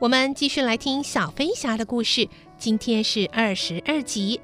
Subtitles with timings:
[0.00, 2.28] 我们继续来听小飞侠的故事。
[2.56, 4.40] 今天是二十二集，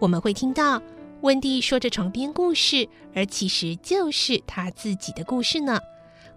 [0.00, 0.82] 我们会听到
[1.20, 5.78] 温蒂说着床边故事，而其实就是他自己的故事呢。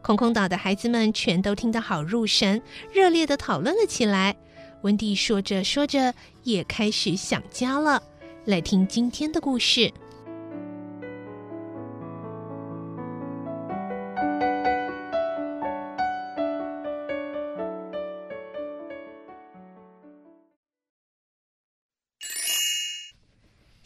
[0.03, 2.61] 空空岛的孩子们全都听得好入神，
[2.93, 4.35] 热烈地讨论了起来。
[4.83, 8.03] 温蒂说着说着，也开始想家了。
[8.45, 9.91] 来听今天的故事。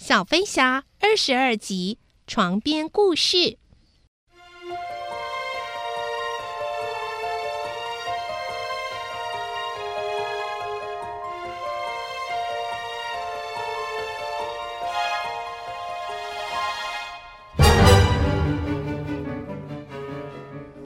[0.05, 3.57] 小飞侠二十二集床边故事。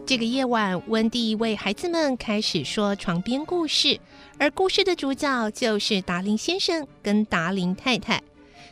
[0.05, 3.99] 这个夜晚，温蒂为孩子们开始说床边故事，
[4.37, 8.21] 而故事的主角就是达林先生跟达林太太。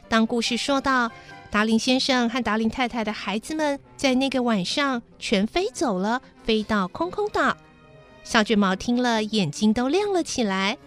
[0.07, 1.11] 当故事说到
[1.49, 7.55] 达林先生和达林太太的孩子们在那个晚上全飞走了，飞到空空岛，
[8.23, 10.77] 小卷毛听了眼睛都亮了起来。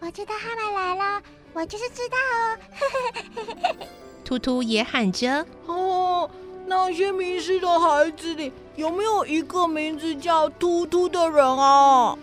[0.00, 3.76] 我知道他们来了，我就是知道哦。
[4.24, 6.30] 突突也喊着：“哦，
[6.66, 12.16] 那些迷失的孩子里有没有一个名字叫突突的人啊？”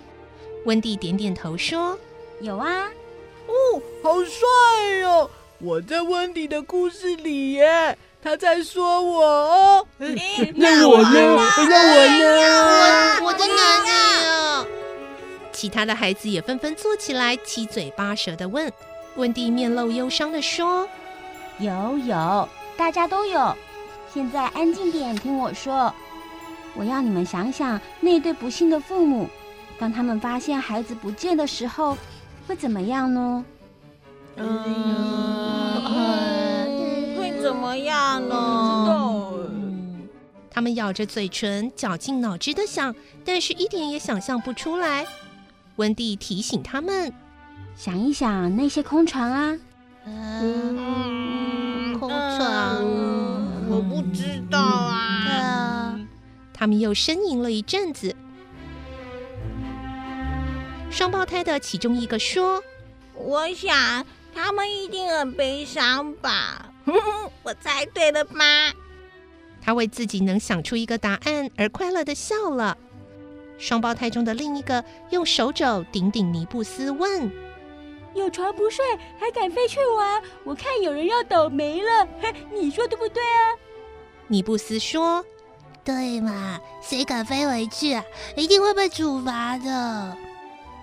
[0.66, 1.98] 温蒂点点头说
[2.42, 2.88] ：“有啊。”
[3.48, 4.40] 哦，好帅
[5.02, 5.30] 哟！
[5.60, 9.88] 我在温迪的故事里耶，他在说我哦。
[9.98, 11.10] 那我呢？
[11.14, 11.38] 那我
[12.20, 13.22] 呢？
[13.24, 14.66] 我在哪里啊？
[15.54, 18.72] 其他的孩子也纷纷坐起来，七嘴八舌的问。
[19.16, 20.88] 温迪面露忧伤的说
[21.58, 23.56] ：“有有，大家都有。
[24.14, 25.94] 现在安静点，听我说。
[26.74, 29.30] 我要你们想想，那对不幸的父母，
[29.80, 31.98] 当他们发现孩子不见的时候，
[32.46, 33.46] 会怎么样呢？”
[34.38, 35.35] 嗯，
[35.88, 38.36] 会怎么样呢？
[40.50, 45.06] 他们咬着嘴唇，绞尽脑汁的想，但是一点也想象不出来。
[45.76, 47.12] 温蒂提醒他们
[47.76, 49.58] ：“想一想那些空船啊，
[50.06, 52.82] 嗯，空船，
[53.68, 55.96] 我不知道啊。
[55.96, 56.08] 嗯”
[56.54, 58.16] 他们又呻吟了一阵子。
[60.90, 62.64] 双胞胎的其中一个说
[63.14, 66.70] ：“我想。”他们一定很悲伤吧？
[67.42, 68.44] 我猜对了吗？
[69.62, 72.78] 他为自己能想出一个答案而快乐的笑了。
[73.58, 77.32] 双胞胎中的另一个用手肘顶顶尼布斯，问
[78.14, 78.86] ：“有床不睡，
[79.18, 80.22] 还敢飞去玩？
[80.44, 82.08] 我看有人要倒霉了。
[82.54, 83.56] 你说对不对啊？”
[84.28, 85.26] 尼布斯说
[85.86, 88.04] ：“对嘛，谁敢飞回去啊？
[88.36, 90.18] 一定会被处罚的。”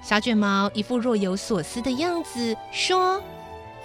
[0.03, 3.23] 小卷毛一副若有所思的样子说。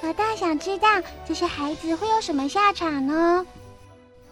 [0.02, 0.88] 我倒想知道
[1.26, 3.46] 这些孩子会有什么下场呢？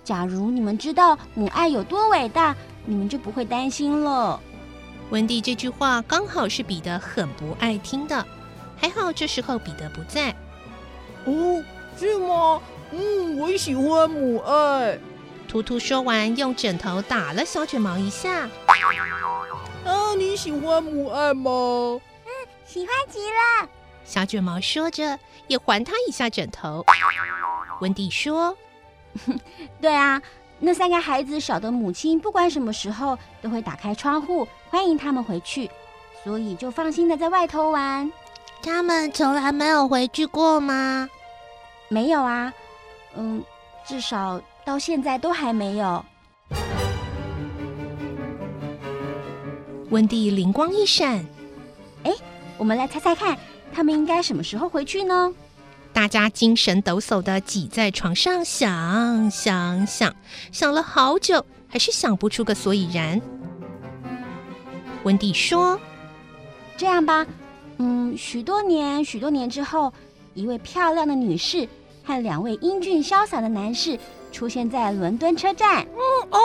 [0.03, 2.56] 假如你们知道母爱有多伟大，
[2.86, 4.40] 你们就不会担心了。
[5.09, 8.26] 温蒂这句话刚好是彼得很不爱听的，
[8.78, 10.29] 还好这时候彼得不在。
[11.26, 11.64] 哦，
[11.97, 12.61] 是吗？
[12.91, 15.00] 嗯，我喜欢母爱。
[15.47, 18.47] 图图说完，用枕头打了小卷毛一下。
[19.85, 21.50] 啊，你喜欢母爱吗？
[21.52, 22.29] 嗯，
[22.66, 23.70] 喜欢极了。
[24.05, 26.85] 小卷毛说着，也还他一下枕头。
[27.81, 28.55] 温蒂说
[29.81, 30.22] ：“对啊，
[30.59, 35.69] 那三个孩子晓得母亲不管什么时候都会打开窗户欢迎他们回去，
[36.23, 38.09] 所以就放心的在外头玩。
[38.63, 41.09] 他们从来没有回去过吗？
[41.90, 42.53] 没有啊，
[43.16, 43.43] 嗯，
[43.85, 46.05] 至少到现在都还没有。”
[49.90, 51.25] 温蒂灵光一闪
[52.05, 52.13] ：“哎。”
[52.58, 53.37] 我们来猜猜看，
[53.75, 55.33] 他们应该什么时候回去呢？
[55.91, 60.16] 大家精神抖擞的挤在床上想，想想想，
[60.51, 63.22] 想了好久，还是想不出个所以然。
[65.03, 65.77] 温蒂说
[66.77, 67.27] ：“这样吧，
[67.77, 69.91] 嗯，许多年、许多年之后，
[70.33, 71.67] 一位漂亮的女士
[72.05, 73.99] 和两位英俊潇洒的男士
[74.31, 75.83] 出现在伦敦车站。
[75.83, 75.99] 嗯
[76.31, 76.39] 哦，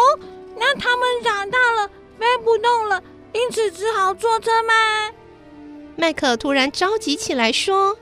[0.57, 1.89] 那他们长大了，
[2.19, 3.01] 飞不动了，
[3.33, 4.73] 因此只好坐车吗？”
[6.01, 7.95] 麦克突然着急起来说。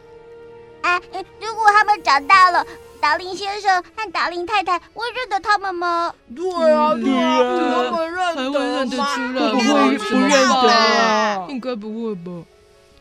[0.82, 1.00] 啊，
[1.40, 2.64] 如果他们长大了，
[3.00, 6.14] 达林先生和达林太太会认得他们吗？
[6.34, 8.52] 对啊，对啊，他们认得吗？
[8.52, 9.50] 会认得出来？
[9.50, 11.46] 不会不认得啊？
[11.48, 12.46] 应该不会吧？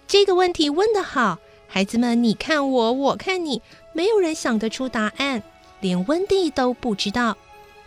[0.07, 3.61] 这个问题问得好，孩子们，你看我，我看你，
[3.93, 5.43] 没有人想得出答案，
[5.79, 7.37] 连温蒂都不知道，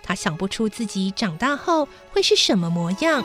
[0.04, 3.24] 他想不出自己长大后会是什么模样。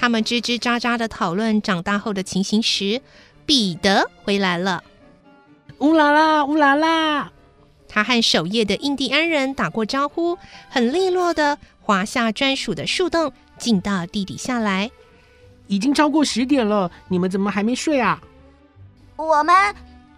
[0.00, 3.02] 他们吱吱喳喳的讨论长大后的情形时，
[3.44, 4.82] 彼得回来了。
[5.80, 7.30] 乌拉拉，乌拉拉！
[7.86, 10.38] 他和守夜的印第安人打过招呼，
[10.70, 14.90] 很利落的滑下专属的树洞，进到地底下来。
[15.66, 18.22] 已经超过十点了，你们怎么还没睡啊？
[19.16, 19.54] 我们，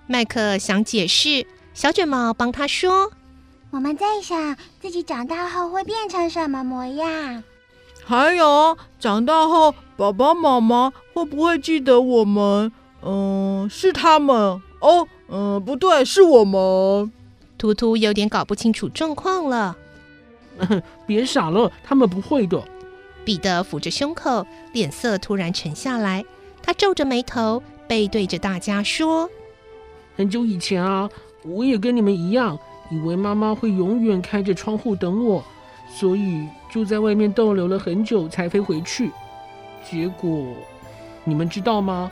[0.06, 1.44] 麦克想解释，
[1.74, 3.10] 小卷毛帮他说
[3.70, 7.42] ：“我们在想自己长大后会变成什么模样。”
[8.04, 12.70] 还有，长大后爸爸妈妈会不会记得我们？
[13.02, 15.06] 嗯，是他们哦。
[15.28, 17.10] 嗯，不对，是我们。
[17.56, 19.76] 图图有点搞不清楚状况了。
[21.06, 22.62] 别傻了，他们不会的。
[23.24, 26.24] 彼得抚着胸口，脸色突然沉下来。
[26.60, 29.30] 他皱着眉头，背对着大家说
[30.16, 31.08] ：“很久以前啊，
[31.44, 32.58] 我也跟你们一样，
[32.90, 35.42] 以为妈妈会永远开着窗户等我。”
[35.88, 39.10] 所以就在外面逗留了很久才飞回去，
[39.88, 40.46] 结果
[41.22, 42.10] 你们知道吗？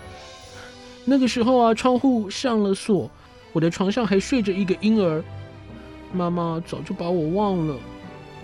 [1.07, 3.11] 那个时候啊，窗户上了锁，
[3.55, 5.25] 我的床上还睡着一个婴儿，
[6.13, 7.75] 妈妈早就把我忘了。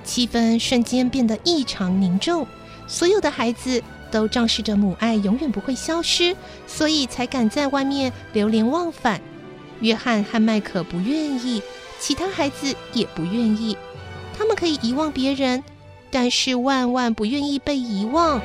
[0.04, 2.46] 气氛瞬间变得异常凝重，
[2.86, 6.34] 所有的孩子都仗势着母爱永远不会消失，
[6.66, 9.20] 所以才敢在外面流连忘返。
[9.80, 11.60] 约翰和麦可不愿意，
[12.00, 13.76] 其他孩子也不愿意。
[14.38, 15.62] 他们可以遗忘别人，
[16.18, 18.40] 但是万万不愿意被遗忘。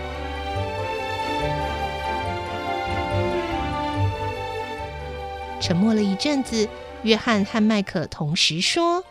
[5.61, 6.67] 沉默了一阵子，
[7.03, 9.05] 约翰和麦克同时说：“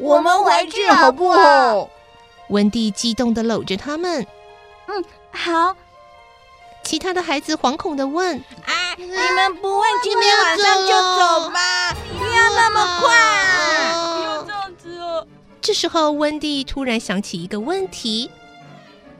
[0.00, 1.90] 我们回去好不好？”
[2.48, 4.26] 温蒂激动的搂着他们
[4.88, 5.76] ：“嗯，好。”
[6.82, 11.92] 其他的孩子惶恐的问：“啊，你们不会今天晚上就走吗？
[12.18, 13.14] 不要那么快！”
[15.68, 18.30] 这时候，温蒂突然想起一个问题：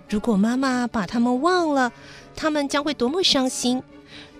[0.08, 1.92] 如果妈妈把他们忘了，
[2.34, 3.82] 他们将会多么伤心；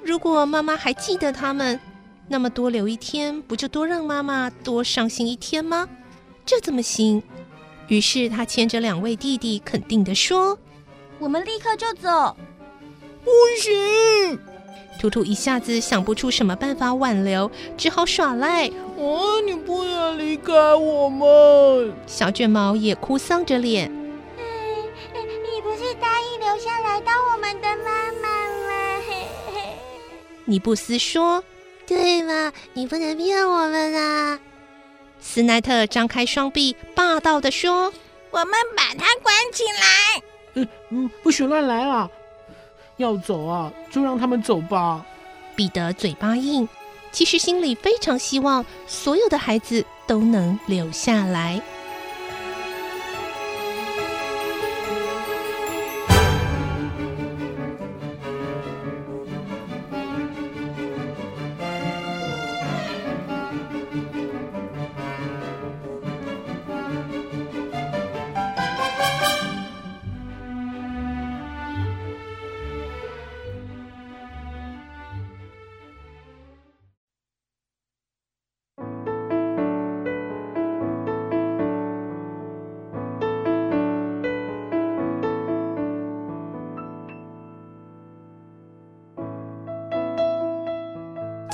[0.03, 1.79] 如果妈妈还记得他们，
[2.27, 5.87] 那么多留一天，不就多让妈妈多伤心一天吗？
[6.47, 7.23] 这怎么行？
[7.89, 10.59] 于是他牵着两位弟弟，肯定地说
[11.21, 12.35] ：“我们立刻就走。”
[13.23, 14.41] 不行。
[14.99, 18.67] 图图一下子想不出什么办法挽留，只好耍赖。
[18.97, 21.09] 哦，你不能离开我
[21.93, 21.99] 们！
[22.07, 23.91] 小卷毛也哭丧着脸。
[23.91, 24.43] 嗯，
[25.15, 28.29] 你不是答应留下来当我们的妈妈
[28.67, 29.03] 吗？
[29.09, 29.61] 嘿嘿。
[30.45, 31.43] 尼布斯说
[31.87, 34.39] ：“对嘛，你不能骗我们啊！”
[35.21, 37.93] 斯奈特张开双臂，霸道的说
[38.31, 40.23] ：“我们把他关起来。”
[40.55, 42.09] 嗯嗯，不许乱来啊！
[42.97, 45.05] 要走啊，就让他们走吧。
[45.55, 46.69] 彼得嘴巴硬，
[47.13, 51.61] 其实心里非常希望所有的孩子都能留下来。